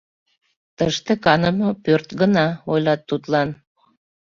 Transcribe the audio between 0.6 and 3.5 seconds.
Тыште каныме пӧрт гына,— ойлат тудлан.